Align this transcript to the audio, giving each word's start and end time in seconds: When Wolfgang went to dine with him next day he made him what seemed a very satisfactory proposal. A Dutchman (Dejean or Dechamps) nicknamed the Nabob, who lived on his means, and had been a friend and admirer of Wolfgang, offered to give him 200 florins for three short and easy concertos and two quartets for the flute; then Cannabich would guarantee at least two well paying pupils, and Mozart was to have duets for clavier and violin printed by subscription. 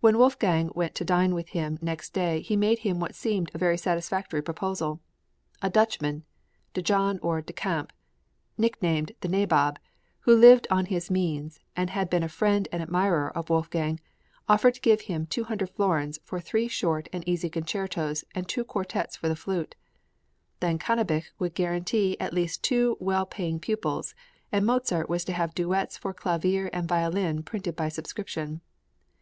When 0.00 0.16
Wolfgang 0.16 0.70
went 0.74 0.94
to 0.94 1.04
dine 1.04 1.34
with 1.34 1.50
him 1.50 1.78
next 1.82 2.14
day 2.14 2.40
he 2.40 2.56
made 2.56 2.78
him 2.78 3.00
what 3.00 3.14
seemed 3.14 3.50
a 3.52 3.58
very 3.58 3.76
satisfactory 3.76 4.40
proposal. 4.40 4.98
A 5.60 5.68
Dutchman 5.68 6.24
(Dejean 6.72 7.18
or 7.20 7.42
Dechamps) 7.42 7.90
nicknamed 8.56 9.12
the 9.20 9.28
Nabob, 9.28 9.78
who 10.20 10.34
lived 10.34 10.66
on 10.70 10.86
his 10.86 11.10
means, 11.10 11.60
and 11.76 11.90
had 11.90 12.08
been 12.08 12.22
a 12.22 12.30
friend 12.30 12.66
and 12.72 12.80
admirer 12.82 13.30
of 13.36 13.50
Wolfgang, 13.50 14.00
offered 14.48 14.72
to 14.72 14.80
give 14.80 15.02
him 15.02 15.26
200 15.26 15.68
florins 15.68 16.18
for 16.24 16.40
three 16.40 16.66
short 16.66 17.06
and 17.12 17.22
easy 17.28 17.50
concertos 17.50 18.24
and 18.34 18.48
two 18.48 18.64
quartets 18.64 19.16
for 19.16 19.28
the 19.28 19.36
flute; 19.36 19.74
then 20.60 20.78
Cannabich 20.78 21.26
would 21.38 21.52
guarantee 21.54 22.18
at 22.18 22.32
least 22.32 22.62
two 22.64 22.96
well 23.00 23.26
paying 23.26 23.60
pupils, 23.60 24.14
and 24.50 24.64
Mozart 24.64 25.10
was 25.10 25.26
to 25.26 25.34
have 25.34 25.54
duets 25.54 25.98
for 25.98 26.14
clavier 26.14 26.70
and 26.72 26.88
violin 26.88 27.42
printed 27.42 27.76
by 27.76 27.90
subscription. 27.90 28.62